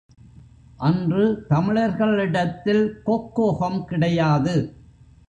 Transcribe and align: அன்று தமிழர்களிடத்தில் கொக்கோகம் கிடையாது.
அன்று 0.77 1.45
தமிழர்களிடத்தில் 1.47 3.01
கொக்கோகம் 3.05 3.85
கிடையாது. 3.85 4.55